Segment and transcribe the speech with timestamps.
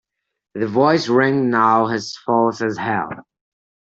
[0.55, 3.11] The voice rang now as false as hell.